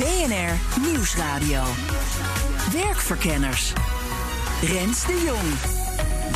[0.00, 1.62] BNR Nieuwsradio.
[2.72, 3.72] Werkverkenners.
[4.62, 5.76] Rens de Jong.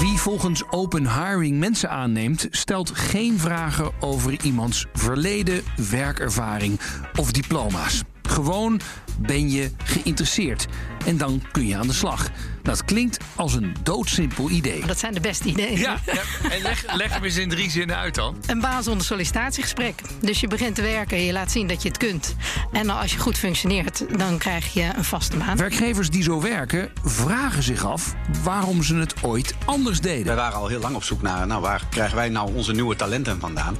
[0.00, 6.80] Wie volgens Open Hiring mensen aanneemt, stelt geen vragen over iemands verleden, werkervaring
[7.18, 8.02] of diploma's.
[8.22, 8.80] Gewoon
[9.18, 10.66] ben je geïnteresseerd.
[11.06, 12.28] En dan kun je aan de slag.
[12.62, 14.86] Dat klinkt als een doodsimpel idee.
[14.86, 15.78] Dat zijn de beste ideeën.
[15.78, 16.48] Ja, ja.
[16.50, 18.36] en leg, leg hem eens in drie zinnen uit dan.
[18.46, 20.00] Een baan zonder sollicitatiegesprek.
[20.20, 22.34] Dus je begint te werken en je laat zien dat je het kunt.
[22.72, 25.56] En als je goed functioneert, dan krijg je een vaste baan.
[25.56, 30.26] Werkgevers die zo werken, vragen zich af waarom ze het ooit anders deden.
[30.26, 32.96] Wij waren al heel lang op zoek naar, nou, waar krijgen wij nou onze nieuwe
[32.96, 33.76] talenten vandaan?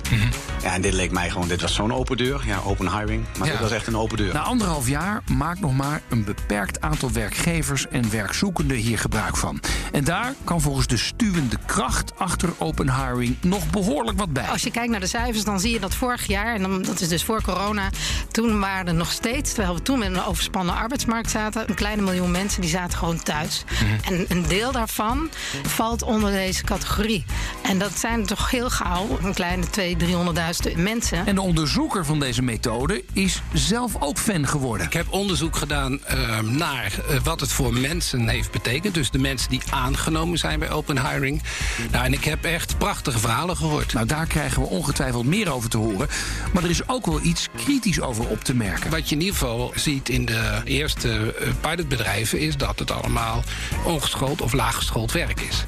[0.62, 2.42] Ja, en dit leek mij gewoon, dit was zo'n open deur.
[2.46, 3.24] Ja, open hiring.
[3.38, 3.52] Maar Ja.
[3.52, 4.32] dit was echt een open deur.
[4.34, 9.60] Na anderhalf jaar maakt nog maar een beperkt aantal werkgevers en werkzoekenden hier gebruik van.
[9.92, 14.48] En daar kan volgens de stuwende kracht achter open hiring nog behoorlijk wat bij.
[14.48, 17.00] Als je kijkt naar de cijfers, dan zie je dat vorig jaar, en dan, dat
[17.00, 17.90] is dus voor corona,
[18.30, 22.02] toen waren er nog steeds, terwijl we toen met een overspannen arbeidsmarkt zaten, een kleine
[22.02, 23.64] miljoen mensen die zaten gewoon thuis.
[24.04, 25.30] En een deel daarvan
[25.66, 27.24] valt onder deze categorie.
[27.62, 31.26] En dat zijn toch heel gauw een kleine 200.000, 300.000 mensen.
[31.26, 34.86] En de onderzoeker van deze methode is zelf ook fan geworden.
[34.86, 38.94] Ik heb onderzoek gedaan eh, naar wat het voor mensen heeft betekend.
[38.94, 41.42] Dus de mensen die aangenomen zijn bij open hiring.
[41.90, 43.92] Nou, en ik heb echt prachtige verhalen gehoord.
[43.92, 46.08] Nou, daar krijgen we ongetwijfeld meer over te horen.
[46.52, 48.90] Maar er is ook wel iets kritisch over op te merken.
[48.90, 52.40] Wat je in ieder geval ziet in de eerste eh, pilotbedrijven...
[52.40, 53.42] is dat het allemaal
[53.84, 55.64] ongeschoold of laaggeschoold werk is.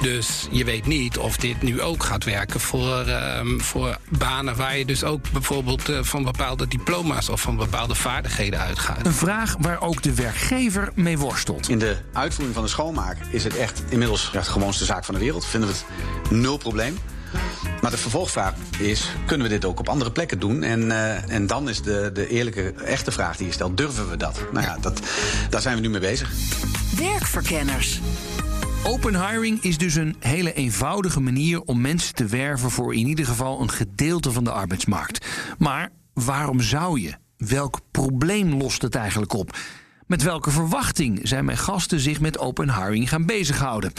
[0.00, 4.56] Dus je weet niet of dit nu ook gaat werken voor, ehm, voor banen...
[4.56, 7.28] waar je dus ook bijvoorbeeld eh, van bepaalde diploma's...
[7.28, 9.06] of van bepaalde vaardigheden uitgaat.
[9.06, 11.68] Een vraag waar ook de werkgever mee worstelt.
[11.68, 15.14] In de uitvoering van de schoonmaak is het echt inmiddels ja, de gewoonste zaak van
[15.14, 15.44] de wereld.
[15.44, 16.98] Vinden we het nul probleem.
[17.80, 20.62] Maar de vervolgvraag is: kunnen we dit ook op andere plekken doen?
[20.62, 24.16] En, eh, en dan is de, de eerlijke, echte vraag die je stelt: durven we
[24.16, 24.40] dat?
[24.52, 25.00] Nou ja, dat,
[25.50, 26.32] daar zijn we nu mee bezig.
[26.96, 28.00] Werkverkenners.
[28.84, 33.26] Open hiring is dus een hele eenvoudige manier om mensen te werven voor in ieder
[33.26, 35.26] geval een gedeelte van de arbeidsmarkt.
[35.58, 37.14] Maar waarom zou je?
[37.36, 39.56] Welk probleem lost het eigenlijk op?
[40.06, 43.92] Met welke verwachting zijn mijn gasten zich met open hiring gaan bezighouden?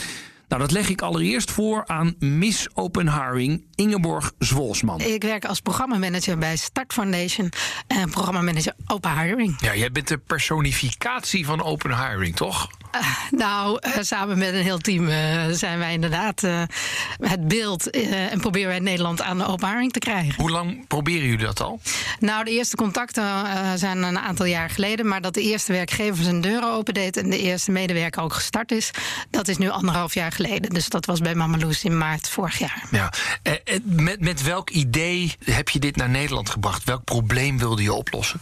[0.48, 5.02] Nou, dat leg ik allereerst voor aan Miss Open Hiring Ingeborg Zwolsman.
[5.02, 7.52] Ik werk als programmamanager bij Start Foundation
[7.88, 9.62] en programmamanager Open Hiring.
[9.62, 12.70] Ja, jij bent de personificatie van open hiring, toch?
[13.32, 16.62] Nou, eh, samen met een heel team eh, zijn wij inderdaad eh,
[17.22, 20.34] het beeld eh, en proberen wij Nederland aan de open hiring te krijgen.
[20.38, 21.80] Hoe lang proberen jullie dat al?
[22.20, 26.24] Nou, de eerste contacten eh, zijn een aantal jaar geleden, maar dat de eerste werkgever
[26.24, 28.92] zijn deuren opendeed en de eerste medewerker ook gestart is,
[29.30, 30.70] dat is nu anderhalf jaar geleden.
[30.70, 32.84] Dus dat was bij Mameloes in maart vorig jaar.
[32.92, 33.14] Ja.
[33.44, 36.84] Eh, eh, met, met welk idee heb je dit naar Nederland gebracht?
[36.84, 38.40] Welk probleem wilde je oplossen?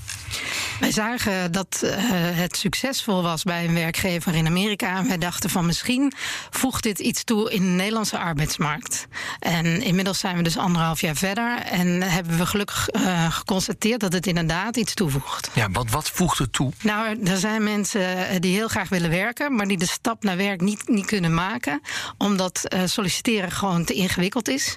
[0.79, 1.91] Wij zagen dat eh,
[2.37, 4.97] het succesvol was bij een werkgever in Amerika.
[4.97, 6.13] En wij dachten van misschien
[6.49, 9.07] voegt dit iets toe in de Nederlandse arbeidsmarkt.
[9.39, 11.57] En inmiddels zijn we dus anderhalf jaar verder.
[11.57, 15.49] En hebben we gelukkig eh, geconstateerd dat het inderdaad iets toevoegt.
[15.53, 16.71] Ja, want wat voegt het toe?
[16.81, 20.37] Nou, er zijn mensen eh, die heel graag willen werken, maar die de stap naar
[20.37, 21.81] werk niet, niet kunnen maken,
[22.17, 24.75] omdat solliciteren gewoon te ingewikkeld is.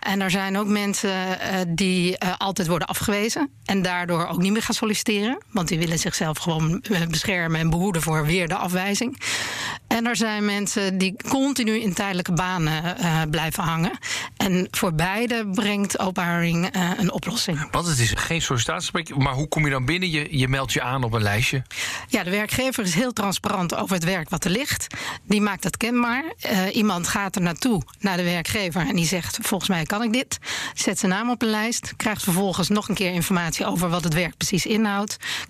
[0.00, 1.38] En er zijn ook mensen
[1.68, 4.99] die altijd worden afgewezen en daardoor ook niet meer gaan solliciteren,
[5.50, 9.20] want die willen zichzelf gewoon eh, beschermen en behoeden voor weer de afwijzing.
[9.86, 13.98] En er zijn mensen die continu in tijdelijke banen eh, blijven hangen.
[14.36, 17.68] En voor beide brengt open hiring eh, een oplossing.
[17.70, 20.10] Want het is geen sollicitatiegesprek, maar hoe kom je dan binnen?
[20.10, 21.62] Je, je meldt je aan op een lijstje.
[22.08, 24.86] Ja, de werkgever is heel transparant over het werk wat er ligt.
[25.24, 26.24] Die maakt dat kenbaar.
[26.72, 30.38] Iemand gaat er naartoe, naar de werkgever, en die zegt: Volgens mij kan ik dit.
[30.74, 31.92] Zet zijn naam op een lijst.
[31.96, 34.89] Krijgt vervolgens nog een keer informatie over wat het werk precies inhoudt.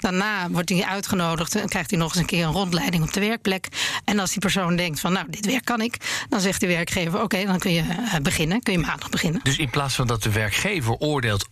[0.01, 3.21] Daarna wordt hij uitgenodigd en krijgt hij nog eens een keer een rondleiding op de
[3.21, 3.69] werkplek.
[4.05, 5.97] En als die persoon denkt: van nou, dit werk kan ik,
[6.29, 8.63] dan zegt de werkgever: Oké, dan kun je eh, beginnen.
[8.63, 9.41] Kun je maandag beginnen.
[9.43, 11.49] Dus in plaats van dat de werkgever oordeelt...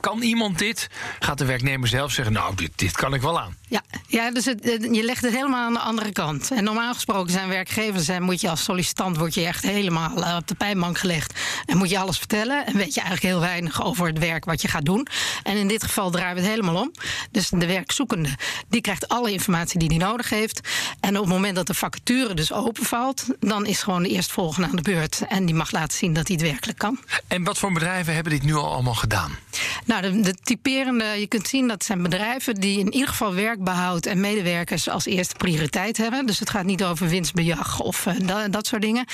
[0.00, 0.88] Kan iemand dit?
[1.18, 3.56] Gaat de werknemer zelf zeggen, nou, dit, dit kan ik wel aan.
[3.68, 6.50] Ja, ja dus het, je legt het helemaal aan de andere kant.
[6.50, 8.08] En normaal gesproken zijn werkgevers...
[8.08, 11.40] En moet je als sollicitant word je echt helemaal eh, op de pijnbank gelegd...
[11.66, 12.66] en moet je alles vertellen...
[12.66, 15.06] en weet je eigenlijk heel weinig over het werk wat je gaat doen.
[15.42, 16.92] En in dit geval draaien we het helemaal om.
[17.30, 18.28] Dus de werkzoekende
[18.68, 20.68] die krijgt alle informatie die hij nodig heeft.
[21.00, 23.26] En op het moment dat de vacature dus openvalt...
[23.40, 25.22] dan is gewoon de eerstvolgende aan de beurt.
[25.28, 26.98] En die mag laten zien dat hij het werkelijk kan.
[27.26, 29.38] En wat voor bedrijven hebben dit nu al allemaal gedaan?
[29.90, 34.06] Nou, de, de typerende, je kunt zien dat zijn bedrijven die in ieder geval werkbehoud
[34.06, 36.26] en medewerkers als eerste prioriteit hebben.
[36.26, 39.04] Dus het gaat niet over winstbejag of eh, dat, dat soort dingen.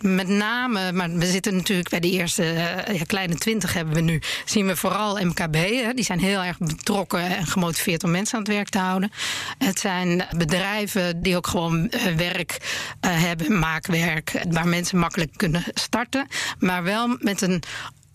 [0.00, 4.00] Met name, maar we zitten natuurlijk bij de eerste eh, ja, kleine twintig hebben we
[4.00, 5.54] nu, zien we vooral MKB.
[5.54, 9.12] Hè, die zijn heel erg betrokken en gemotiveerd om mensen aan het werk te houden.
[9.58, 12.58] Het zijn bedrijven die ook gewoon eh, werk
[13.00, 16.26] hebben, maakwerk, waar mensen makkelijk kunnen starten,
[16.58, 17.62] maar wel met een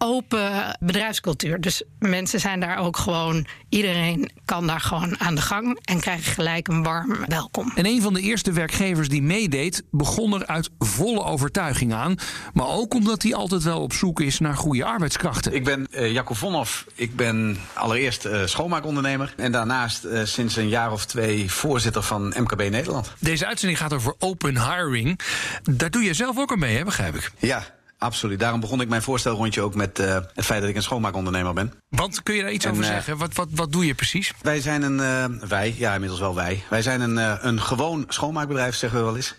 [0.02, 1.62] open bedrijfscultuur.
[1.62, 6.28] Dus mensen zijn daar ook gewoon, iedereen kan daar gewoon aan de gang en krijgt
[6.28, 7.72] gelijk een warm welkom.
[7.76, 12.16] En een van de eerste werkgevers die meedeed, begon er uit volle overtuiging aan.
[12.54, 15.54] Maar ook omdat hij altijd wel op zoek is naar goede arbeidskrachten.
[15.54, 16.86] Ik ben eh Jacob Vonhoff.
[16.96, 19.34] Ik ben allereerst eh, schoonmaakondernemer.
[19.38, 23.14] En daarnaast eh, sinds een jaar of twee voorzitter van MKB Nederland.
[23.20, 25.20] Deze uitzending gaat over open hiring.
[25.64, 27.32] Daar doe je zelf ook aan mee, hè, begrijp ik.
[27.40, 27.66] Ja,
[28.02, 28.40] absoluut.
[28.40, 31.74] Daarom begon ik mijn voorstelrondje ook met eh, het feit dat ik een schoonmaakondernemer ben.
[31.90, 33.18] Want kun je daar iets En, over eh, zeggen?
[33.18, 34.34] Wat, wat, wat doe je precies?
[34.42, 36.64] Wij zijn een, eh, wij, ja inmiddels wel wij.
[36.70, 39.36] Wij zijn een, een gewoon schoonmaakbedrijf, zeggen we wel eens.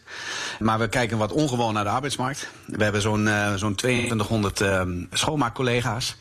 [0.59, 2.49] Maar we kijken wat ongewoon naar de arbeidsmarkt.
[2.67, 6.17] We hebben zo'n zo'n 2200 eh, schoonmaakcollega's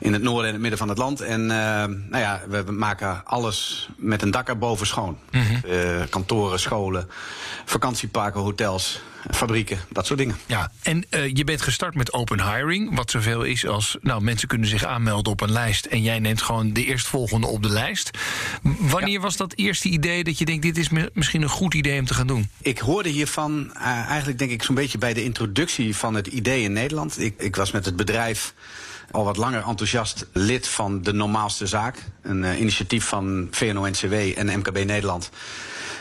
[0.00, 1.20] in het noorden en het midden van het land.
[1.20, 5.18] En nou ja, we maken alles met een dak erboven schoon.
[5.30, 7.08] Eh, kantoren, scholen,
[7.64, 9.00] vakantieparken, hotels,
[9.30, 10.36] fabrieken, dat soort dingen.
[10.46, 12.96] Ja, en eh, je bent gestart met open hiring.
[12.96, 15.84] Wat zoveel is als, nou, mensen kunnen zich aanmelden op een lijst.
[15.86, 18.10] En jij neemt gewoon de eerstvolgende op de lijst.
[18.80, 21.98] Wanneer was dat eerste idee dat je denkt, dit is mi- misschien een goed idee
[22.00, 22.48] om te gaan doen?
[22.60, 26.62] Ik hoorde hiervan eh, eigenlijk denk ik zo'n beetje bij de introductie van het idee
[26.62, 27.20] in Nederland.
[27.20, 28.54] Ik, ik was met het bedrijf
[29.10, 31.96] al wat langer enthousiast lid van De Normaalste Zaak.
[32.22, 35.30] Een eh, initiatief van VNO-NCW en MKB Nederland.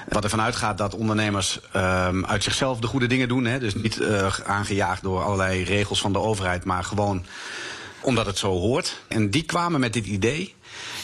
[0.10, 3.46] Wat ervan uitgaat dat ondernemers ehm, uit zichzelf de goede dingen doen.
[3.46, 3.60] Hè?
[3.60, 7.25] Dus niet eh, aangejaagd door allerlei regels van de overheid, maar gewoon
[8.02, 9.02] omdat het zo hoort.
[9.07, 10.56] En die kwamen met dit idee.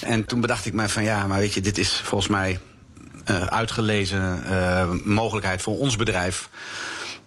[0.01, 2.59] En toen bedacht ik mij van ja, maar weet je, dit is volgens mij
[3.25, 6.49] eh, uitgelezen eh, mogelijkheid voor ons bedrijf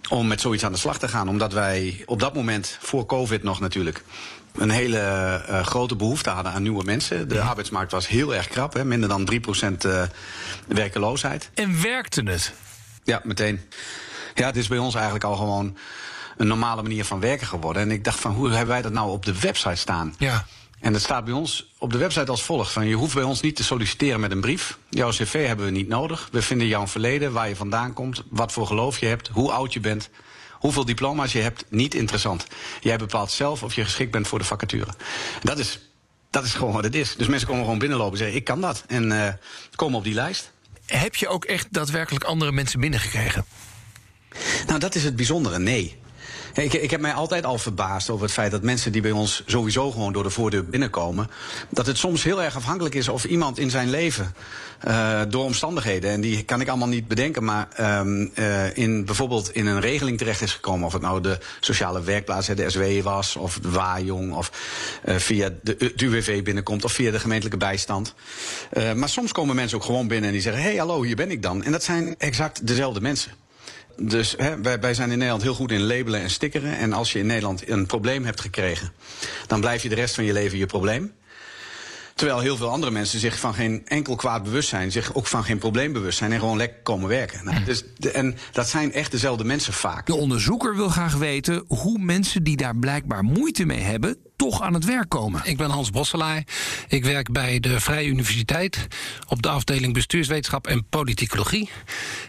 [0.08, 1.28] om met zoiets aan de slag te gaan.
[1.28, 4.04] Omdat wij op dat moment, voor COVID nog natuurlijk,
[4.54, 7.28] een hele eh, grote behoefte hadden aan nieuwe mensen.
[7.28, 10.02] De arbeidsmarkt was heel erg krap, hè, minder dan 3% eh
[10.66, 11.50] werkeloosheid.
[11.54, 12.52] En werkte het?
[13.04, 13.60] Ja, meteen.
[14.34, 15.76] Ja, het is bij ons eigenlijk al gewoon
[16.36, 17.82] een normale manier van werken geworden.
[17.82, 20.14] En ik dacht van, hoe hebben wij dat nou op de website staan?
[20.18, 20.46] Ja.
[20.80, 23.40] En dat staat bij ons op de website als volgt: van je hoeft bij ons
[23.40, 24.78] niet te solliciteren met een brief.
[24.88, 26.28] Jouw cv hebben we niet nodig.
[26.32, 29.72] We vinden jouw verleden, waar je vandaan komt, wat voor geloof je hebt, hoe oud
[29.72, 30.10] je bent,
[30.64, 32.46] hoeveel diploma's je hebt, niet interessant.
[32.80, 34.94] Jij bepaalt zelf of je geschikt bent voor de vacature.
[35.42, 35.78] Dat is,
[36.30, 37.16] dat is gewoon wat het is.
[37.16, 38.84] Dus mensen komen gewoon binnenlopen en zeggen: ik kan dat.
[38.86, 39.32] En eh,
[39.74, 40.52] komen op die lijst.
[40.86, 43.44] Heb je ook echt daadwerkelijk andere mensen binnengekregen?
[44.66, 45.58] Nou, dat is het bijzondere.
[45.58, 45.98] Nee.
[46.54, 49.42] Ik, ik heb mij altijd al verbaasd over het feit dat mensen die bij ons
[49.46, 51.30] sowieso gewoon door de voordeur binnenkomen,
[51.68, 54.34] dat het soms heel erg afhankelijk is of iemand in zijn leven
[54.80, 59.54] eh, door omstandigheden, en die kan ik allemaal niet bedenken, maar ehm, eh, in, bijvoorbeeld
[59.54, 63.36] in een regeling terecht is gekomen, of het nou de sociale werkplaats, de SW was,
[63.36, 64.52] of de Waaijong, of
[65.04, 68.14] eh, via de, UWV binnenkomt, of via de gemeentelijke bijstand.
[68.94, 71.30] Maar soms komen mensen ook gewoon binnen en die zeggen: hé, hey, hallo, hier ben
[71.30, 71.64] ik dan.
[71.64, 73.43] En dat zijn exact dezelfde mensen.
[73.96, 76.76] Dus hè, wij, zijn in Nederland heel goed in labelen en stickeren.
[76.76, 78.92] En als je in Nederland een probleem hebt gekregen,
[79.46, 81.12] dan blijf je de rest van je leven je probleem.
[82.14, 85.44] Terwijl heel veel andere mensen zich van geen enkel kwaad bewust zijn, zich ook van
[85.44, 87.44] geen probleem bewust zijn en gewoon lekker komen werken.
[87.44, 90.06] Nou, dus en dat zijn echt dezelfde mensen vaak.
[90.06, 94.16] De onderzoeker wil graag weten hoe mensen die daar blijkbaar moeite mee hebben,
[94.52, 95.40] aan het werk komen.
[95.44, 96.42] Ik ben Hans Bosselaar.
[96.88, 98.86] Ik werk bij de Vrije Universiteit
[99.28, 101.70] op de afdeling bestuurswetenschap en politicologie.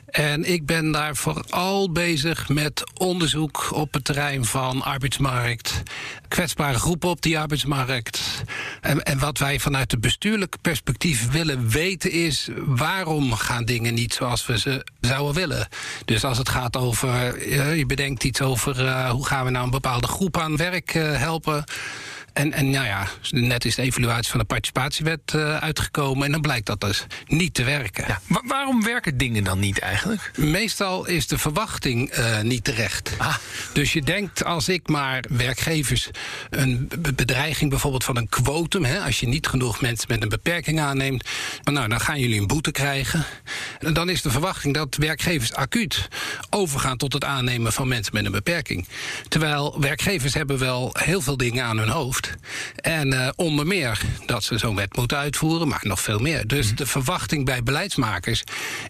[0.05, 5.83] En ik ben daar vooral bezig met onderzoek op het terrein van arbeidsmarkt,
[6.27, 8.43] kwetsbare groepen op die arbeidsmarkt.
[8.81, 14.13] En, en wat wij vanuit het bestuurlijk perspectief willen weten is waarom gaan dingen niet
[14.13, 15.67] zoals we ze zouden willen.
[16.05, 19.65] Dus als het gaat over, eh, je bedenkt iets over eh, hoe gaan we nou
[19.65, 21.63] een bepaalde groep aan werk eh, helpen.
[22.35, 26.25] En, en nou ja, net is de evaluatie van de participatiewet uh, uitgekomen.
[26.25, 28.05] En dan blijkt dat dus niet te werken.
[28.07, 30.31] Ja, waarom werken dingen dan niet eigenlijk?
[30.37, 33.11] Meestal is de verwachting uh, niet terecht.
[33.17, 33.35] Ah.
[33.73, 36.09] Dus je denkt, als ik maar werkgevers
[36.49, 40.79] een bedreiging bijvoorbeeld van een quotum, hè, als je niet genoeg mensen met een beperking
[40.79, 41.29] aanneemt,
[41.63, 43.25] nou, dan gaan jullie een boete krijgen.
[43.79, 46.07] En dan is de verwachting dat werkgevers acuut
[46.49, 48.87] overgaan tot het aannemen van mensen met een beperking.
[49.27, 52.23] Terwijl werkgevers hebben wel heel veel dingen aan hun hoofd.
[52.75, 56.47] En uh, onder meer dat ze zo'n wet moeten uitvoeren, maar nog veel meer.
[56.47, 56.75] Dus mhm.
[56.75, 58.43] de verwachting bij beleidsmakers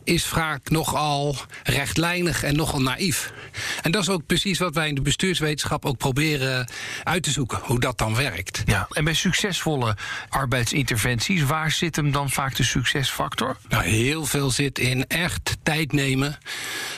[0.03, 3.33] is vaak nogal rechtlijnig en nogal naïef.
[3.81, 6.69] En dat is ook precies wat wij in de bestuurswetenschap ook proberen
[7.03, 8.63] uit te zoeken, hoe dat dan werkt.
[8.65, 9.97] Ja, en bij succesvolle
[10.29, 13.57] arbeidsinterventies, waar zit hem dan vaak de succesfactor?
[13.69, 16.37] Nou, heel veel zit in echt tijd nemen.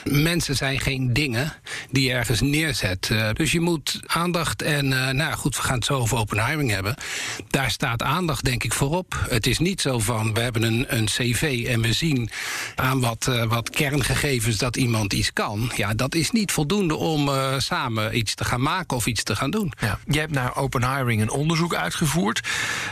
[0.04, 1.52] Mensen zijn geen dingen
[1.90, 3.08] die je ergens neerzet.
[3.12, 6.46] Uh, dus je moet aandacht en, uh, nou goed, we gaan het zo over open
[6.46, 6.94] hiring hebben.
[7.50, 9.26] Daar staat aandacht denk ik voorop.
[9.28, 12.30] Het is niet zo van, we hebben een, een cv en we zien
[12.74, 15.72] aan wat, uh, wat kerngegevens dat iemand iets kan.
[15.76, 19.50] Ja, dat is niet voldoende om samen iets te gaan maken of iets te gaan
[19.50, 19.72] doen.
[19.80, 19.98] Ja.
[20.06, 22.48] Jij hebt naar open hiring een onderzoek uitgevoerd.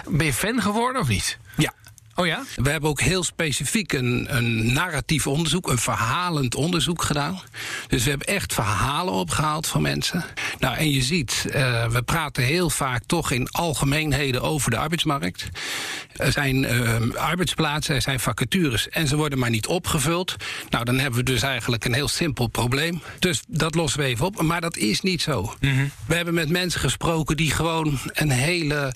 [0.09, 1.39] Ben je fan geworden of niet?
[1.57, 1.73] Ja,
[2.19, 2.43] Oh ja?
[2.55, 7.41] We hebben ook heel specifiek een, een narratief onderzoek, een verhalend onderzoek gedaan.
[7.89, 10.25] Dus we hebben echt verhalen opgehaald van mensen.
[10.59, 15.49] Nou, en je ziet, uh, we praten heel vaak toch in algemeenheden over de arbeidsmarkt.
[16.17, 20.37] Er zijn uh, arbeidsplaatsen, er zijn vacatures en ze worden maar niet opgevuld.
[20.71, 23.03] Nou, dan hebben we dus eigenlijk een heel simpel probleem.
[23.19, 24.43] Dus dat lossen we even op.
[24.43, 25.55] Maar dat is niet zo.
[25.61, 25.91] Mm -hmm.
[26.07, 28.95] We hebben met mensen gesproken die gewoon een hele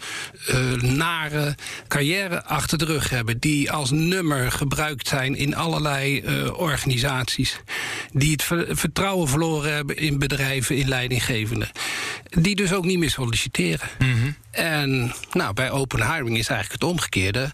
[0.49, 1.55] uh, nare
[1.89, 7.61] carrière achter de rug hebben, die als nummer gebruikt zijn in allerlei uh, organisaties,
[8.12, 11.71] die het ver vertrouwen verloren hebben in bedrijven, in leidinggevenden,
[12.31, 13.88] die dus ook niet meer solliciteren.
[13.99, 14.37] Mm -hmm.
[14.50, 17.52] En nou, bij open hiring is eigenlijk het omgekeerde.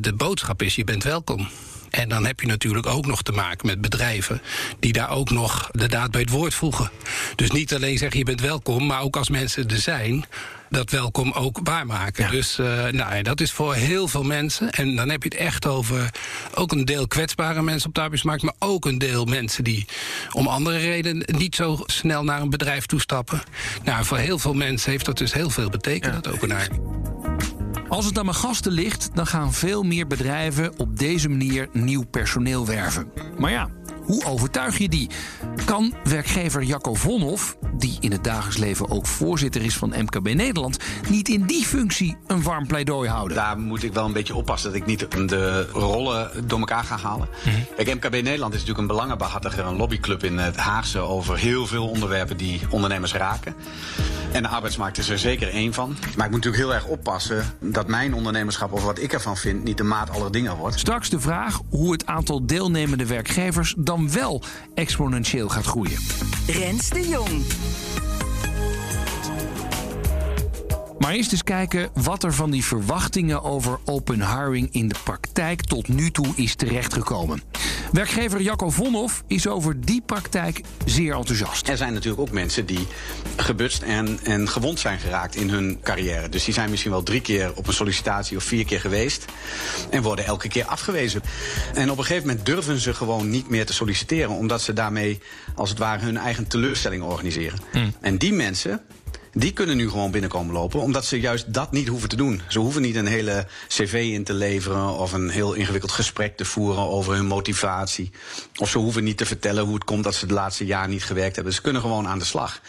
[0.00, 1.48] De boodschap is: je bent welkom.
[1.90, 4.42] En dan heb je natuurlijk ook nog te maken met bedrijven
[4.80, 6.90] die daar ook nog de daad bij het woord voegen.
[7.34, 10.26] Dus niet alleen zeggen je bent welkom, maar ook als mensen er zijn,
[10.70, 12.24] dat welkom ook waarmaken.
[12.24, 12.30] Ja.
[12.30, 14.70] Dus uh, nou, dat is voor heel veel mensen.
[14.70, 16.10] En dan heb je het echt over
[16.54, 19.86] ook een deel kwetsbare mensen op de arbeidsmarkt, maar ook een deel mensen die
[20.32, 23.42] om andere redenen niet zo snel naar een bedrijf toestappen.
[23.84, 26.20] Nou, voor heel veel mensen heeft dat dus heel veel betekend, ja.
[26.20, 27.55] dat ook een
[27.88, 32.04] als het aan mijn gasten ligt, dan gaan veel meer bedrijven op deze manier nieuw
[32.10, 33.12] personeel werven.
[33.38, 33.68] Maar ja,
[34.06, 35.10] hoe overtuig je die?
[35.64, 40.78] Kan werkgever Jacco Vonhoff, die in het dagelijks leven ook voorzitter is van MKB Nederland,
[41.08, 43.36] niet in die functie een warm pleidooi houden?
[43.36, 46.96] Daar moet ik wel een beetje oppassen dat ik niet de rollen door elkaar ga
[46.96, 47.28] halen.
[47.44, 47.66] Mm -hmm.
[47.76, 51.88] Kijk, MKB Nederland is natuurlijk een belangenbehartiger, een lobbyclub in het Haagse over heel veel
[51.88, 53.54] onderwerpen die ondernemers raken.
[54.32, 55.96] En de arbeidsmarkt is er zeker één van.
[56.16, 59.64] Maar ik moet natuurlijk heel erg oppassen dat mijn ondernemerschap of wat ik ervan vind
[59.64, 60.78] niet de maat aller dingen wordt.
[60.78, 64.42] Straks de vraag hoe het aantal deelnemende werkgevers dan wel
[64.74, 65.98] exponentieel gaat groeien.
[66.46, 67.44] Rens de Jong.
[70.98, 75.60] Maar eerst eens kijken wat er van die verwachtingen over open hiring in de praktijk
[75.60, 77.42] tot nu toe is terechtgekomen.
[77.92, 81.68] Werkgever Jacco Vonhoff is over die praktijk zeer enthousiast.
[81.68, 82.86] Er zijn natuurlijk ook mensen die
[83.36, 86.28] gebutst en, en gewond zijn geraakt in hun carrière.
[86.28, 89.24] Dus die zijn misschien wel drie keer op een sollicitatie of vier keer geweest
[89.90, 91.22] en worden elke keer afgewezen.
[91.74, 95.20] En op een gegeven moment durven ze gewoon niet meer te solliciteren, omdat ze daarmee
[95.54, 97.58] als het ware hun eigen teleurstelling organiseren.
[97.72, 97.94] Hmm.
[98.00, 98.80] En die mensen,
[99.38, 102.42] die kunnen nu gewoon binnenkomen lopen, omdat ze juist dat niet hoeven te doen.
[102.48, 106.44] Ze hoeven niet een hele cv in te leveren of een heel ingewikkeld gesprek te
[106.44, 108.10] voeren over hun motivatie.
[108.56, 111.04] Of ze hoeven niet te vertellen hoe het komt dat ze het laatste jaar niet
[111.04, 111.54] gewerkt hebben.
[111.54, 112.60] Ze kunnen gewoon aan de slag.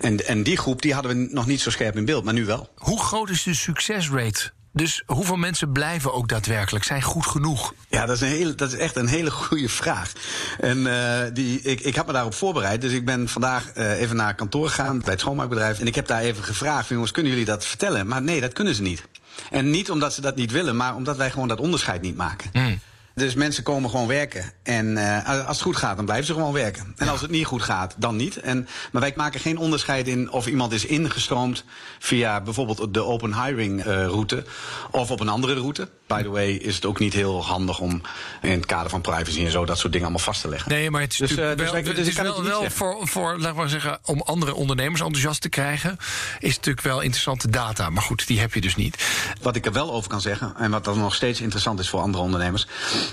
[0.00, 2.44] En, en die groep die hadden we nog niet zo scherp in beeld, maar nu
[2.44, 2.68] wel.
[2.76, 6.84] Hoe groot is de succesrate dus hoeveel mensen blijven ook daadwerkelijk?
[6.84, 7.74] Zijn goed genoeg?
[7.88, 10.12] Ja, dat is, een hele, dat is echt een hele goede vraag.
[10.60, 12.80] En uh, die, ik, ik had me daarop voorbereid.
[12.80, 15.80] Dus ik ben vandaag uh, even naar kantoor gegaan bij het schoonmaakbedrijf.
[15.80, 18.06] En ik heb daar even gevraagd: jongens, kunnen jullie dat vertellen?
[18.06, 19.02] Maar nee, dat kunnen ze niet.
[19.50, 22.50] En niet omdat ze dat niet willen, maar omdat wij gewoon dat onderscheid niet maken.
[22.52, 22.80] Mm.
[23.16, 24.52] Dus mensen komen gewoon werken.
[24.62, 26.94] En uh, als het goed gaat, dan blijven ze gewoon werken.
[26.96, 28.36] En als het niet goed gaat, dan niet.
[28.36, 31.64] En, maar wij maken geen onderscheid in of iemand is ingestroomd
[31.98, 34.44] via bijvoorbeeld de open hiring uh, route
[34.90, 35.88] of op een andere route.
[36.06, 38.02] By the way is het ook niet heel handig om
[38.42, 40.72] in het kader van privacy en zo dat soort dingen allemaal vast te leggen.
[40.72, 43.38] Nee, maar het is dus, uh, dus, wel, dus, het is wel, wel voor, voor,
[43.38, 45.96] laten we zeggen, om andere ondernemers enthousiast te krijgen,
[46.38, 47.90] is het natuurlijk wel interessante data.
[47.90, 49.04] Maar goed, die heb je dus niet.
[49.42, 52.00] Wat ik er wel over kan zeggen, en wat dan nog steeds interessant is voor
[52.00, 52.66] andere ondernemers,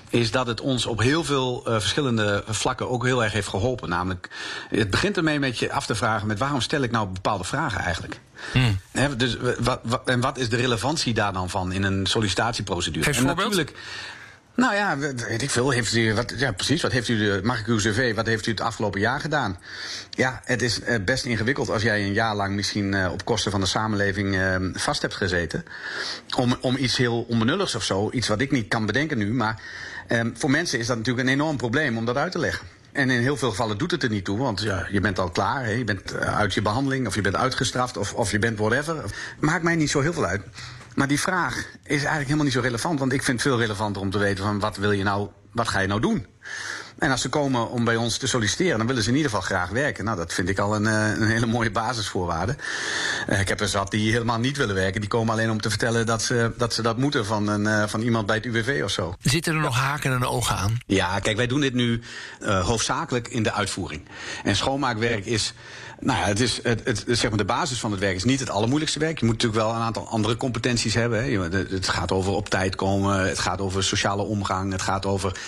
[0.09, 3.89] is dat het ons op heel veel uh, verschillende vlakken ook heel erg heeft geholpen.
[3.89, 4.29] Namelijk,
[4.69, 7.79] het begint ermee met je af te vragen met waarom stel ik nou bepaalde vragen
[7.79, 8.19] eigenlijk?
[8.91, 13.05] Hè, dus wat, en wat is de relevantie daar dan van in een sollicitatieprocedure?
[13.05, 13.49] Geef en voorbeeld.
[13.49, 13.77] natuurlijk.
[14.55, 15.69] Nou ja, we- weet ik veel.
[15.69, 16.81] Heeft u, wat, ja, precies.
[16.81, 19.59] Wat heeft u, de, mag ik uw cv, wat heeft u het afgelopen jaar gedaan?
[20.09, 23.51] Ja, het is eh, best ingewikkeld als jij een jaar lang misschien eh, op kosten
[23.51, 25.65] van de samenleving eh, vast hebt gezeten.
[26.37, 29.33] Om, om iets heel onbenulligs of zo, iets wat ik niet kan bedenken nu.
[29.33, 29.61] Maar
[30.07, 32.67] eh, voor mensen is dat natuurlijk een enorm probleem om dat uit te leggen.
[32.91, 35.29] En in heel veel gevallen doet het er niet toe, want ja, je bent al
[35.29, 35.63] klaar.
[35.65, 35.71] Hè?
[35.71, 38.95] Je bent uit je behandeling, of je bent uitgestraft, of, of je bent whatever.
[39.39, 40.41] Maakt mij niet zo heel veel uit.
[40.95, 42.99] Maar die vraag is eigenlijk helemaal niet zo relevant.
[42.99, 45.67] Want ik vind het veel relevanter om te weten van wat wil je nou, wat
[45.67, 46.27] ga je nou doen?
[46.99, 49.45] En als ze komen om bij ons te solliciteren, dan willen ze in ieder geval
[49.45, 50.05] graag werken.
[50.05, 52.55] Nou, dat vind ik al een, eh, een hele mooie basisvoorwaarde.
[53.27, 55.01] Eh, ik heb er zat die helemaal niet willen werken.
[55.01, 57.87] Die komen alleen om te vertellen dat ze dat, ze dat moeten van, een, eh,
[57.87, 59.15] van iemand bij het UWV of zo.
[59.21, 60.77] Zitten er nog haken en ogen aan?
[60.85, 62.01] Ja, kijk, wij doen dit nu
[62.39, 64.07] hoofdzakelijk in de uitvoering.
[64.43, 65.53] En schoonmaakwerk is.
[66.03, 68.39] Nou ja, het is het, het, zeg maar de basis van het werk is niet
[68.39, 69.19] het allermoeilijkste werk.
[69.19, 71.23] Je moet natuurlijk wel een aantal andere competenties hebben.
[71.23, 71.39] Hè.
[71.73, 75.39] Het gaat over op tijd komen, het gaat over sociale omgang, het gaat over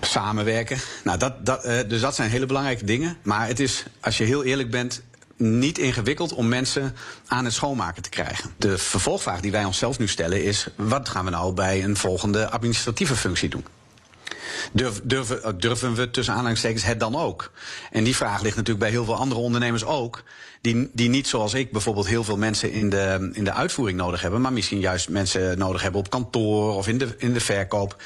[0.00, 0.78] samenwerken.
[1.04, 3.16] Nou, dat, dat, eh, dus dat zijn hele belangrijke dingen.
[3.22, 5.02] Maar het is, als je heel eerlijk bent,
[5.36, 6.96] niet ingewikkeld om mensen
[7.26, 8.50] aan het schoonmaken te krijgen.
[8.56, 12.50] De vervolgvraag die wij onszelf nu stellen is: wat gaan we nou bij een volgende
[12.50, 13.64] administratieve functie doen?
[14.72, 17.50] Durf, durven, eh, durven we tussen aanhalingstekens het dan ook?
[17.90, 20.22] En die vraag ligt natuurlijk bij heel veel andere ondernemers ook.
[20.60, 24.20] Die, die niet zoals ik bijvoorbeeld heel veel mensen in de, in de uitvoering nodig
[24.20, 24.40] hebben.
[24.40, 28.02] Maar misschien juist mensen nodig hebben op kantoor of in de, in de verkoop.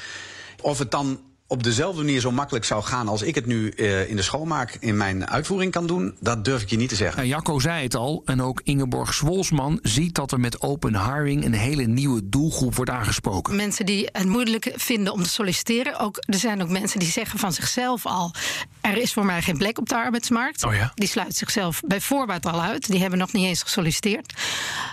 [0.61, 1.19] Of het dan
[1.51, 4.77] op dezelfde manier zo makkelijk zou gaan als ik het nu eh, in de schoonmaak
[4.79, 7.17] in mijn uitvoering kan doen, dat durf ik je niet te zeggen.
[7.17, 11.45] Nou, Jacco zei het al, en ook Ingeborg Zwolsman ziet dat er met open hiring
[11.45, 13.55] een hele nieuwe doelgroep wordt aangesproken.
[13.55, 15.99] Mensen die het moeilijk vinden om te solliciteren.
[15.99, 18.33] Ook, er zijn ook mensen die zeggen van zichzelf al:
[18.81, 20.63] er is voor mij geen plek op de arbeidsmarkt.
[20.63, 20.91] Oh ja?
[20.93, 22.87] Die sluiten zichzelf bij voorbaat al uit.
[22.87, 24.33] Die hebben nog niet eens gesolliciteerd.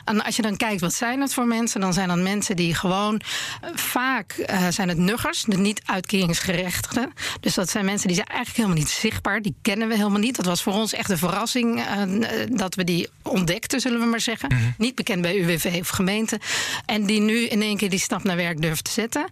[0.05, 2.75] En als je dan kijkt wat zijn het voor mensen, dan zijn dat mensen die
[2.75, 3.21] gewoon
[3.61, 5.83] eh, vaak eh, zijn het nuggers, de niet
[7.41, 9.43] Dus dat zijn mensen die zijn eigenlijk helemaal niet zichtbaar.
[9.43, 10.37] Die kennen we helemaal niet.
[10.37, 14.07] Dat was voor ons echt een verrassing eh, eh, dat we die ontdekten, zullen we
[14.07, 14.75] maar zeggen.
[14.79, 16.41] Niet bekend bij UWV of gemeente.
[16.87, 19.29] En die nu in één keer die stap naar werk durft te zetten.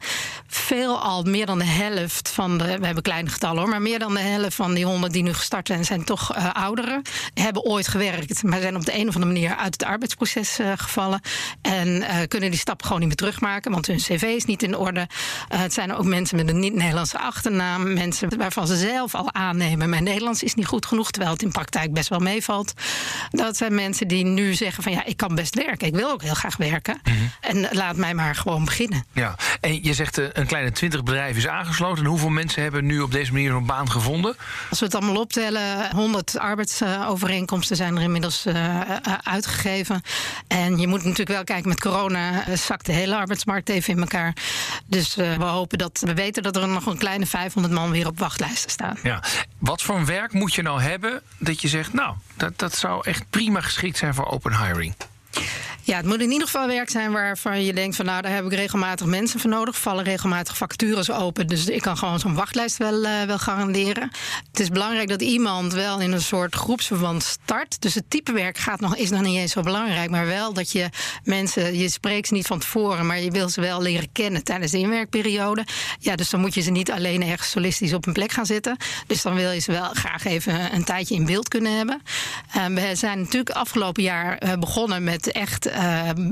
[0.48, 3.98] Veel al meer dan de helft van de, we hebben kleine getallen hoor, maar meer
[3.98, 7.02] dan de helft van die honden die nu gestart zijn, zijn toch eh, ouderen.
[7.34, 10.72] Hebben ooit gewerkt, maar zijn op de een of andere manier uit het arbeidsproces eh,
[10.76, 11.20] gevallen.
[11.62, 14.76] En eh, kunnen die stap gewoon niet meer terugmaken, want hun cv is niet in
[14.76, 15.08] orde.
[15.48, 17.92] Het zijn ook mensen met een niet-Nederlandse achternaam.
[17.92, 21.52] Mensen waarvan ze zelf al aannemen, mijn Nederlands is niet goed genoeg, terwijl het in
[21.52, 22.72] praktijk best wel meevalt.
[23.30, 25.86] Dat zijn mensen die nu zeggen van ja, ik kan best werken.
[25.86, 27.00] Ik wil ook heel graag werken.
[27.40, 29.04] En laat mij maar gewoon beginnen.
[29.12, 32.04] Ja, en je zegt een kleine 20 bedrijven is aangesloten.
[32.04, 34.36] En hoeveel mensen hebben nu op deze manier een baan gevonden?
[34.70, 40.02] Als we het allemaal optellen, 100 arbeidsovereenkomsten zijn er inmiddels eh, eh, uitgegeven.
[40.48, 44.00] En je moet natuurlijk wel kijken, met corona eh, zakt de hele arbeidsmarkt even in
[44.00, 44.36] elkaar.
[44.86, 48.18] Dus we hopen dat we weten dat er nog een kleine 500 man weer op
[48.18, 48.96] wachtlijsten staan.
[49.02, 49.22] Ja.
[49.58, 53.06] Wat voor een werk moet je nou hebben dat je zegt, nou, dat, dat zou
[53.06, 54.94] echt prima geschikt zijn voor open hiring?
[55.86, 58.44] Ja, het moet in ieder geval werk zijn waarvan je denkt van nou, daar heb
[58.44, 59.78] ik regelmatig mensen voor nodig.
[59.78, 61.46] Vallen regelmatig vacatures open.
[61.46, 64.10] Dus ik kan gewoon zo'n wachtlijst wel, eh, wel garanderen.
[64.50, 67.80] Het is belangrijk dat iemand wel in een soort groepsverband start.
[67.80, 70.10] Dus het type werk gaat nog, is nog niet eens zo belangrijk.
[70.10, 70.88] Maar wel dat je
[71.24, 74.72] mensen, je spreekt ze niet van tevoren, maar je wil ze wel leren kennen tijdens
[74.72, 75.66] de inwerkperiode.
[75.98, 78.76] Ja, dus dan moet je ze niet alleen ergens solistisch op een plek gaan zitten.
[79.06, 82.02] Dus dan wil je ze wel graag even een tijdje in beeld kunnen hebben.
[82.52, 85.74] Eh, we zijn natuurlijk afgelopen jaar eh, begonnen met echt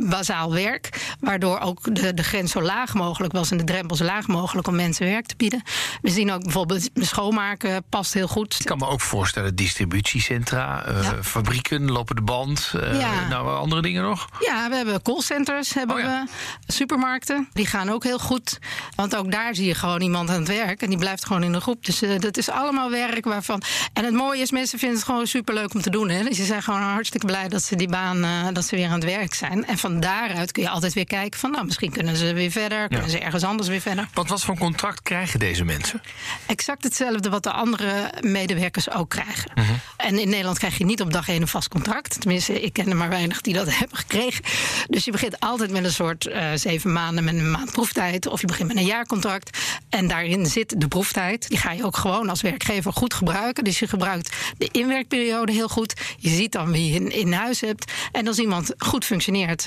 [0.08, 1.14] bazaal werk.
[1.20, 4.66] Waardoor ook de, de grens zo laag mogelijk was en de drempel zo laag mogelijk
[4.68, 5.62] om mensen werk te bieden.
[6.02, 8.56] We zien ook bijvoorbeeld schoonmaken past heel goed.
[8.60, 11.22] Ik kan me ook voorstellen, distributiecentra, eh, Ja.
[11.22, 12.72] fabrieken, lopende band.
[12.80, 13.28] eh, Ja.
[13.28, 14.28] Nou, andere dingen nog?
[14.40, 16.26] Ja, we hebben callcenters, hebben Oh ja.
[16.66, 17.48] we supermarkten.
[17.52, 18.58] Die gaan ook heel goed.
[18.96, 20.82] Want ook daar zie je gewoon iemand aan het werk.
[20.82, 21.84] En die blijft gewoon in de groep.
[21.84, 23.62] Dus eh, dat is allemaal werk waarvan.
[23.92, 26.08] En het mooie is, mensen vinden het gewoon superleuk om te doen.
[26.08, 26.22] Hè?
[26.24, 28.92] Dus ze zijn gewoon hartstikke blij dat ze die baan, eh, dat ze weer aan
[28.92, 29.66] het werk zijn.
[29.66, 32.88] En van daaruit kun je altijd weer kijken van, nou, misschien kunnen ze weer verder.
[32.88, 34.08] Kunnen ze ergens anders weer verder.
[34.14, 36.02] Want wat voor contract krijgen deze mensen?
[36.46, 39.50] Exact hetzelfde wat de andere medewerkers ook krijgen.
[39.54, 39.72] Mhm.
[39.96, 42.20] En in Nederland krijg je niet op dag één een vast contract.
[42.20, 44.44] Tenminste, ik ken er maar weinig die dat hebben gekregen.
[44.88, 48.26] Dus je begint altijd met een soort eh, zeven maanden met een maand proeftijd.
[48.26, 49.58] Of je begint met een jaarcontract.
[49.88, 51.48] En daarin zit de proeftijd.
[51.48, 53.64] Die ga je ook gewoon als werkgever goed gebruiken.
[53.64, 55.94] Dus je gebruikt de inwerkperiode heel goed.
[56.18, 57.92] Je ziet dan wie je in, in huis hebt.
[58.12, 59.22] En als iemand goed functioneert,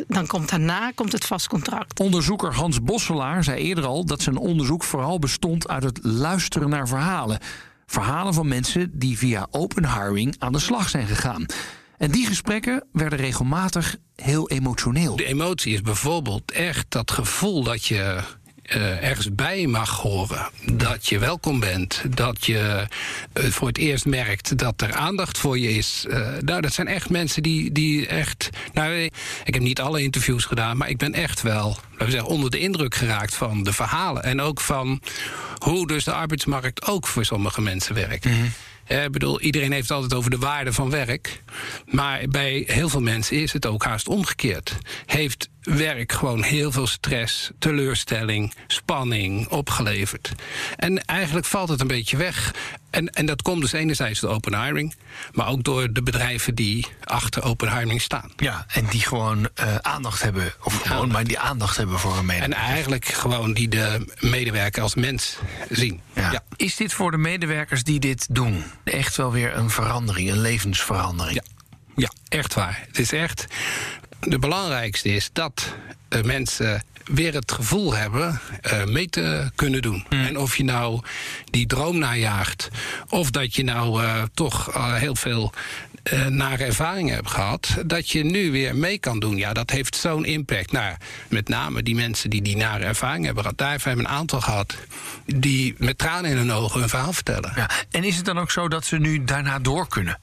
[0.07, 1.99] dan komt daarna komt het vast contract.
[1.99, 6.87] Onderzoeker Hans Bosselaar zei eerder al dat zijn onderzoek vooral bestond uit het luisteren naar
[6.87, 7.39] verhalen.
[7.85, 11.45] Verhalen van mensen die via open hiring aan de slag zijn gegaan.
[11.97, 15.15] En die gesprekken werden regelmatig heel emotioneel.
[15.15, 18.21] De emotie is bijvoorbeeld echt dat gevoel dat je
[18.75, 20.49] uh, ergens bij mag horen.
[20.71, 22.03] Dat je welkom bent.
[22.09, 22.87] Dat je
[23.33, 26.05] uh, voor het eerst merkt dat er aandacht voor je is.
[26.09, 28.49] Uh, nou, dat zijn echt mensen die, die echt.
[28.73, 28.93] Nou,
[29.43, 32.51] ik heb niet alle interviews gedaan, maar ik ben echt wel laten we zeggen, onder
[32.51, 34.23] de indruk geraakt van de verhalen.
[34.23, 35.01] En ook van
[35.57, 38.25] hoe dus de arbeidsmarkt ook voor sommige mensen werkt.
[38.25, 38.51] Mm -hmm.
[38.87, 41.43] Ik bedoel, iedereen heeft het altijd over de waarde van werk.
[41.85, 44.77] Maar bij heel veel mensen is het ook haast omgekeerd.
[45.05, 50.31] Heeft werk gewoon heel veel stress, teleurstelling, spanning opgeleverd.
[50.75, 52.53] En eigenlijk valt het een beetje weg.
[52.89, 54.95] En, en dat komt dus enerzijds door open hiring,
[55.31, 58.31] maar ook door de bedrijven die achter open hiring staan.
[58.37, 62.25] Ja, en die gewoon uh, aandacht hebben, of gewoon maar die aandacht hebben voor een
[62.25, 62.57] medewerker.
[62.57, 65.37] En eigenlijk gewoon die de medewerker als mens
[65.69, 66.01] zien.
[66.15, 66.31] Ja.
[66.31, 66.43] Ja.
[66.55, 71.35] Is dit voor de medewerkers die dit doen echt wel weer een verandering, een levensverandering?
[71.35, 71.43] Ja,
[71.95, 72.83] ja echt waar.
[72.87, 73.47] Het is echt
[74.19, 75.73] de belangrijkste is dat
[76.09, 80.05] uh, mensen weer het gevoel hebben uh, mee te kunnen doen.
[80.09, 80.25] Mm.
[80.25, 81.01] En of je nou
[81.51, 82.69] die droom najaagt,
[83.09, 85.53] of dat je nou uh, toch heel veel
[86.29, 89.37] nare ervaringen hebt gehad, dat je nu weer mee kan doen.
[89.37, 90.71] Ja, dat heeft zo'n impact.
[90.71, 90.95] Nou,
[91.27, 93.57] met name die mensen die die nare ervaringen hebben gehad.
[93.57, 94.75] Daar hebben we een aantal gehad
[95.25, 97.51] die met tranen in hun ogen hun verhaal vertellen.
[97.55, 97.69] Ja.
[97.91, 100.19] En is het dan ook zo dat ze nu daarna door kunnen?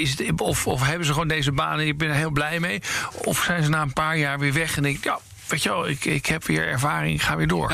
[0.00, 2.60] Is het, of, of hebben ze gewoon deze baan en ik ben er heel blij
[2.60, 2.82] mee?
[3.14, 5.68] Of zijn ze na een paar jaar weer weg en denk ik, ja, weet je
[5.68, 7.68] wel, ik, ik heb weer ervaring, ik ga weer door?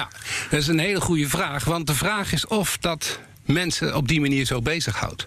[0.50, 1.64] Dat is een hele goede vraag.
[1.64, 5.26] Want de vraag is of dat mensen op die manier zo bezighoudt.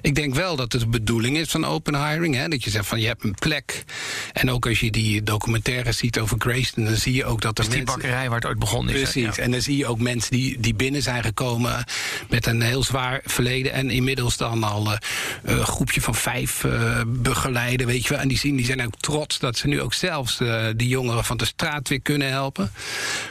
[0.00, 2.34] Ik denk wel dat het de bedoeling is van open hiring.
[2.34, 3.84] Hè, dat je zegt van je hebt een plek.
[4.32, 6.84] En ook als je die documentaire ziet over Grayston...
[6.84, 8.00] dan zie je ook dat er dus die mensen...
[8.00, 9.00] bakkerij waar het ooit begonnen is.
[9.00, 9.36] Precies.
[9.36, 9.42] Ja.
[9.42, 11.84] En dan zie je ook mensen die, die binnen zijn gekomen...
[12.28, 13.72] met een heel zwaar verleden.
[13.72, 14.98] En inmiddels dan al uh,
[15.42, 17.86] een groepje van vijf uh, begeleiden.
[17.86, 18.18] Weet je wel.
[18.18, 21.24] En die, zien, die zijn ook trots dat ze nu ook zelfs uh, die jongeren
[21.24, 22.72] van de straat weer kunnen helpen.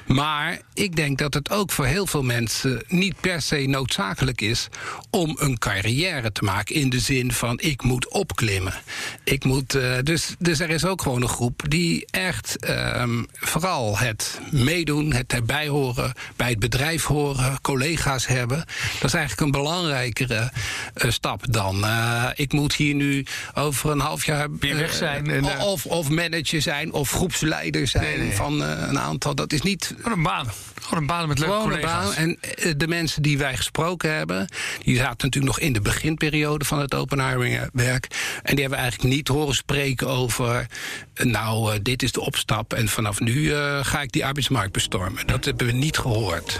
[0.06, 2.84] Maar ik denk dat het ook voor heel veel mensen...
[2.88, 4.68] niet per se noodzakelijk is
[5.10, 6.76] om een carrière te maken.
[6.76, 8.74] In de zin van ik moet opklimmen.
[9.24, 13.98] Ik moet, uh, dus, dus er is ook gewoon een groep die echt um, vooral
[13.98, 18.58] het meedoen, het erbij horen, bij het bedrijf horen, collega's hebben.
[18.94, 20.52] Dat is eigenlijk een belangrijkere
[20.96, 21.84] uh, stap dan.
[21.84, 25.46] Uh, ik moet hier nu over een half jaar weer weg zijn.
[25.60, 28.36] Of, of manager zijn of groepsleider zijn nee, nee.
[28.36, 29.36] van een aantal.
[29.36, 29.94] Dat is niet.
[29.98, 30.48] Gewoon een baan.
[30.82, 32.15] Gewoon een baan met leuke collega's.
[32.15, 32.15] Baan.
[32.15, 34.18] En de mensen die wij gesproken hebben,
[34.84, 37.17] die zaten natuurlijk nog in de beginperiode van het open
[37.73, 38.08] werk.
[38.43, 40.67] En die hebben eigenlijk niet horen spreken over,
[41.13, 45.27] nou, uh, dit is de opstap en vanaf nu uh, ga ik die arbeidsmarkt bestormen.
[45.27, 46.60] Dat hebben we niet gehoord.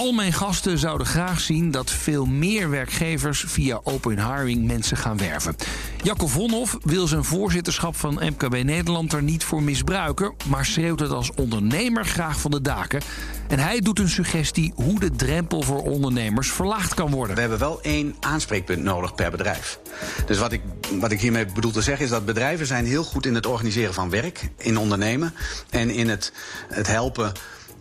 [0.00, 5.16] Al mijn gasten zouden graag zien dat veel meer werkgevers via open hiring mensen gaan
[5.16, 5.56] werven.
[6.02, 11.10] Jacco Vonhoff wil zijn voorzitterschap van MKB Nederland er niet voor misbruiken, maar schreeuwt het
[11.10, 13.00] als ondernemer graag van de daken.
[13.48, 17.34] En hij doet een suggestie hoe de drempel voor ondernemers verlaagd kan worden.
[17.34, 19.78] We hebben wel één aanspreekpunt nodig per bedrijf.
[20.26, 20.60] Dus wat ik,
[21.00, 23.94] wat ik hiermee bedoel te zeggen is dat bedrijven zijn heel goed in het organiseren
[23.94, 25.34] van werk, in ondernemen
[25.70, 26.32] en in het,
[26.68, 27.32] het helpen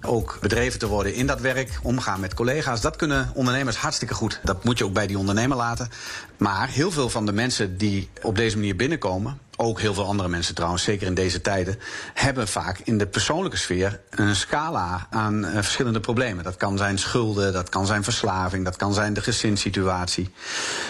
[0.01, 2.81] ook bedreven te worden in dat werk, omgaan met collega's.
[2.81, 4.39] Dat kunnen ondernemers hartstikke goed.
[4.43, 5.89] Dat moet je ook bij die ondernemer laten.
[6.37, 10.29] Maar heel veel van de mensen die op deze manier binnenkomen, ook heel veel andere
[10.29, 11.79] mensen trouwens, zeker in deze tijden,
[12.13, 16.43] hebben vaak in de persoonlijke sfeer een scala aan uh, verschillende problemen.
[16.43, 20.29] Dat kan zijn schulden, dat kan zijn verslaving, dat kan zijn de gezinssituatie.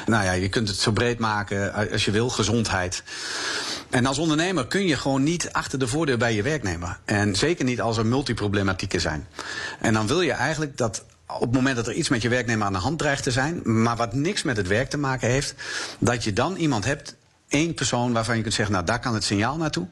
[0.05, 3.03] Nou ja, je kunt het zo breed maken als je wil, gezondheid.
[3.89, 6.99] En als ondernemer kun je gewoon niet achter de voordeur bij je werknemer.
[7.05, 9.27] En zeker niet als er multiproblematieken zijn.
[9.79, 12.65] En dan wil je eigenlijk dat op het moment dat er iets met je werknemer
[12.65, 15.55] aan de hand dreigt te zijn, maar wat niks met het werk te maken heeft,
[15.99, 17.15] dat je dan iemand hebt,
[17.47, 19.87] één persoon waarvan je kunt zeggen, nou daar kan het signaal naartoe.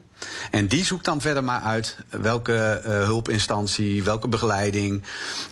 [0.50, 5.02] En die zoekt dan verder maar uit welke uh, hulpinstantie, welke begeleiding,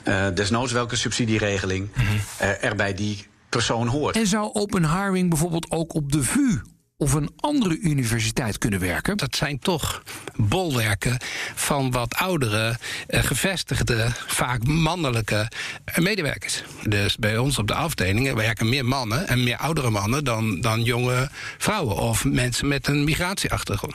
[0.04, 2.04] uh, desnoods welke subsidieregeling -hmm.
[2.40, 4.16] uh, er bij die persoon hoort.
[4.16, 6.60] En zou open hiring bijvoorbeeld ook op de VU
[6.98, 9.16] of een andere universiteit kunnen werken?
[9.16, 10.02] Dat zijn toch
[10.36, 11.16] bolwerken
[11.54, 12.76] van wat oudere,
[13.08, 15.48] uh, gevestigde, vaak mannelijke
[15.96, 16.62] medewerkers.
[16.88, 20.82] Dus bij ons op de afdelingen werken meer mannen en meer oudere mannen dan, dan
[20.82, 23.94] jonge vrouwen of mensen met een migratieachtergrond.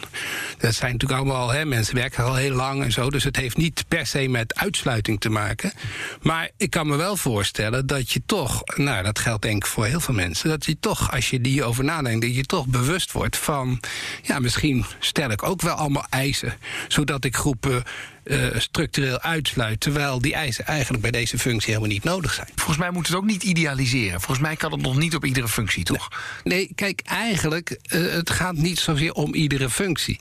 [0.57, 3.57] Dat zijn natuurlijk allemaal, hè, mensen werken al heel lang en zo, dus het heeft
[3.57, 5.73] niet per se met uitsluiting te maken.
[6.21, 9.85] Maar ik kan me wel voorstellen dat je toch, nou dat geldt denk ik voor
[9.85, 12.89] heel veel mensen, dat je toch, als je die over nadenkt, dat je toch bewust
[12.91, 13.79] bewust wordt van...
[14.21, 16.57] ja, misschien stel ik ook wel allemaal eisen...
[16.87, 17.83] zodat ik groepen
[18.23, 19.79] uh, structureel uitsluit...
[19.79, 22.47] terwijl die eisen eigenlijk bij deze functie helemaal niet nodig zijn.
[22.55, 24.21] Volgens mij moet het ook niet idealiseren.
[24.21, 26.09] Volgens mij kan het nog niet op iedere functie, toch?
[26.43, 30.19] Nee, nee kijk, eigenlijk, uh, het gaat niet zozeer om iedere functie.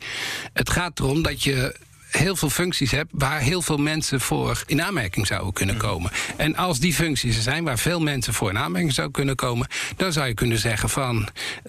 [0.53, 1.77] Het gaat erom dat je
[2.11, 5.81] heel veel functies hebt waar heel veel mensen voor in aanmerking zouden kunnen mm.
[5.81, 6.11] komen.
[6.37, 9.69] En als die functies er zijn waar veel mensen voor in aanmerking zouden kunnen komen,
[9.97, 11.29] dan zou je kunnen zeggen van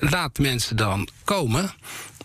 [0.09, 1.71] laat mensen dan komen.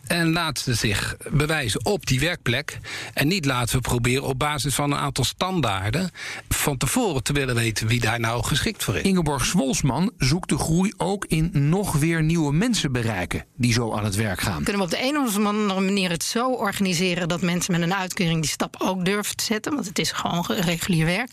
[0.07, 2.79] En laten ze zich bewijzen op die werkplek.
[3.15, 6.11] En niet laten we proberen op basis van een aantal standaarden
[6.49, 9.03] van tevoren te willen weten wie daar nou geschikt voor is.
[9.03, 14.05] Ingeborg Zwolsman zoekt de groei ook in nog weer nieuwe mensen bereiken die zo aan
[14.05, 14.63] het werk gaan.
[14.63, 17.95] Kunnen we op de een of andere manier het zo organiseren dat mensen met een
[17.95, 19.75] uitkering die stap ook durven te zetten?
[19.75, 21.31] Want het is gewoon regulier werk.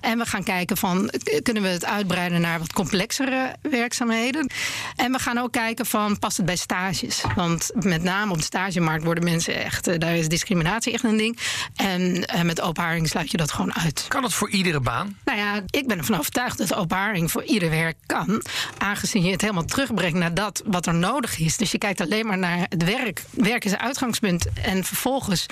[0.00, 4.50] En we gaan kijken van kunnen we het uitbreiden naar wat complexere werkzaamheden.
[4.96, 7.22] En we gaan ook kijken van past het bij stages?
[7.34, 11.16] Want met name op de stagemarkt worden mensen echt, eh, daar is discriminatie echt een
[11.16, 11.38] ding.
[11.76, 12.00] En
[12.34, 14.04] uh, met openharing sluit je dat gewoon uit.
[14.08, 15.16] Kan het voor iedere baan?
[15.24, 18.42] Nou ja, ik ben ervan overtuigd dat openharing voor ieder werk kan.
[18.78, 21.56] Aangezien je het helemaal terugbrengt naar dat wat er nodig is.
[21.56, 23.22] Dus je kijkt alleen maar naar het werk.
[23.30, 24.46] Werk is uitgangspunt.
[24.62, 25.46] En vervolgens,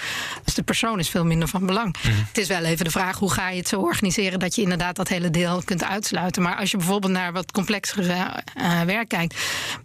[0.44, 1.96] dus de persoon is veel minder van belang.
[2.02, 2.14] Mhm.
[2.28, 4.96] Het is wel even de vraag, hoe ga je het zo organiseren dat je inderdaad
[4.96, 6.42] dat hele deel kunt uitsluiten.
[6.42, 9.36] Maar als je bijvoorbeeld naar wat complexere uh, werk kijkt,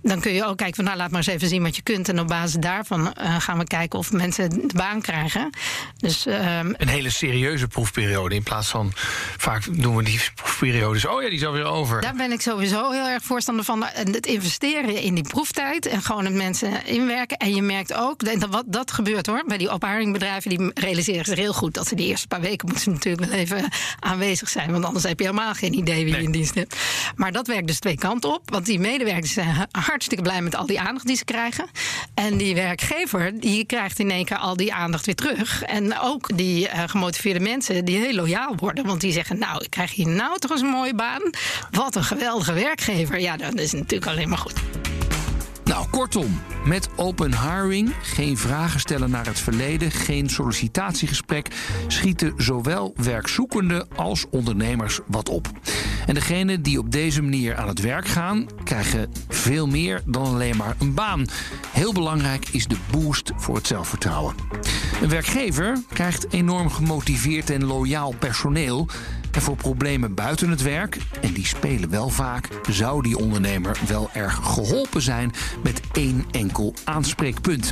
[0.02, 2.10] dan kun je ook kijken van nou laat maar eens even zien wat je kunt.
[2.10, 5.50] En op basis daarvan uh, gaan we kijken of mensen de baan krijgen.
[5.98, 6.34] Dus, um,
[6.78, 8.36] een hele serieuze proefperiode.
[8.36, 8.92] In plaats van
[9.38, 11.06] vaak doen we die proefperiodes.
[11.06, 12.02] Oh ja, die is alweer over.
[12.02, 13.84] Daar ben ik sowieso heel erg voorstander van.
[13.84, 17.38] Het investeren in die proeftijd en gewoon het mensen inwerken.
[17.38, 21.38] En je merkt ook, dat, wat, dat gebeurt hoor, bij die opharingbedrijven, die realiseren zich
[21.38, 24.72] heel goed dat ze die eerste paar weken moeten natuurlijk wel even aanwezig zijn.
[24.72, 26.76] Want anders heb je helemaal geen idee wie je in dienst hebt.
[27.16, 28.50] Maar dat werkt dus twee kanten op.
[28.50, 31.66] Want die medewerkers zijn hartstikke blij met al die aandacht die ze krijgen.
[32.14, 35.64] En die werkgever die krijgt in één keer al die aandacht weer terug.
[35.64, 38.86] En ook die uh, gemotiveerde mensen die heel loyaal worden.
[38.86, 41.22] Want die zeggen, nou, ik krijg hier nou toch eens een mooie baan.
[41.72, 43.20] Wat een geweldige werkgever.
[43.20, 44.54] Ja, dat is natuurlijk alleen maar goed.
[45.66, 51.48] Nou, kortom, met open hiring, geen vragen stellen naar het verleden, geen sollicitatiegesprek,
[51.88, 55.48] schieten zowel werkzoekenden als ondernemers wat op.
[56.06, 60.58] En degenen die op deze manier aan het werk gaan, krijgen veel meer dan alleen
[60.58, 61.28] maar een baan.
[61.72, 64.36] Heel belangrijk is de boost voor het zelfvertrouwen.
[65.02, 68.88] Een werkgever krijgt enorm gemotiveerd en loyaal personeel.
[69.32, 74.10] En voor problemen buiten het werk, en die spelen wel vaak, zou die ondernemer wel
[74.14, 75.32] erg geholpen zijn
[75.64, 77.72] met één enkel aanspreekpunt.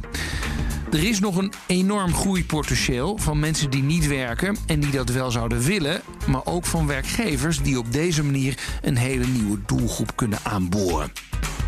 [0.94, 5.32] Er is nog een enorm groeipotentieel van mensen die niet werken en die dat wel
[5.32, 10.40] zouden willen, maar ook van werkgevers die op deze manier een hele nieuwe doelgroep kunnen
[10.44, 11.12] aanboren.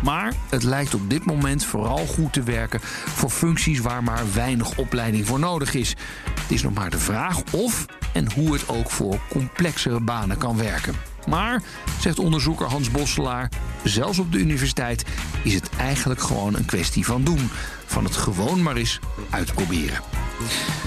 [0.02, 4.78] Maar het lijkt op dit moment vooral goed te werken voor functies waar maar weinig
[4.78, 5.96] opleiding voor nodig is.
[6.40, 10.56] Het is nog maar de vraag of en hoe het ook voor complexere banen kan
[10.56, 11.15] werken.
[11.26, 11.62] Maar,
[12.00, 13.48] zegt onderzoeker Hans Bosselaar,
[13.84, 15.04] zelfs op de universiteit
[15.42, 17.50] is het eigenlijk gewoon een kwestie van doen.
[17.86, 18.98] Van het gewoon maar eens
[19.30, 20.00] uitproberen.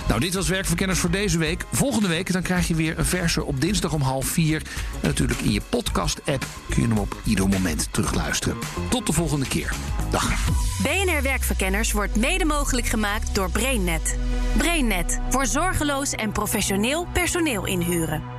[0.08, 1.65] Nou, dit was Werkverkenners voor deze week.
[1.71, 4.62] Volgende week dan krijg je weer een verse op dinsdag om half vier.
[5.02, 8.58] En natuurlijk in je podcast-app kun je hem op ieder moment terugluisteren.
[8.89, 9.73] Tot de volgende keer.
[10.10, 10.49] Dag.
[10.82, 14.17] BNR Werkverkenners wordt mede mogelijk gemaakt door BrainNet.
[14.58, 18.38] BrainNet voor zorgeloos en professioneel personeel inhuren.